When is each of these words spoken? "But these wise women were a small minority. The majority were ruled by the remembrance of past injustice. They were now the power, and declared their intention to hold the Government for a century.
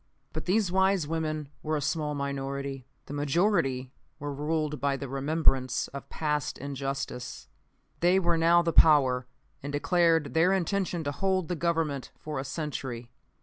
"But 0.33 0.45
these 0.45 0.71
wise 0.71 1.07
women 1.07 1.49
were 1.61 1.77
a 1.77 1.79
small 1.79 2.15
minority. 2.15 2.87
The 3.05 3.13
majority 3.13 3.91
were 4.17 4.33
ruled 4.33 4.79
by 4.81 4.97
the 4.97 5.07
remembrance 5.07 5.89
of 5.89 6.09
past 6.09 6.57
injustice. 6.57 7.47
They 7.99 8.17
were 8.17 8.35
now 8.35 8.63
the 8.63 8.73
power, 8.73 9.27
and 9.61 9.71
declared 9.71 10.33
their 10.33 10.53
intention 10.53 11.03
to 11.03 11.11
hold 11.11 11.49
the 11.49 11.55
Government 11.55 12.09
for 12.17 12.39
a 12.39 12.43
century. 12.43 13.11